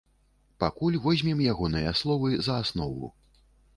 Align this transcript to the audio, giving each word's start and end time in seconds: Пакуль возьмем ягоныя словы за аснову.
Пакуль 0.61 0.97
возьмем 1.03 1.43
ягоныя 1.51 1.93
словы 2.01 2.31
за 2.49 2.57
аснову. 2.63 3.15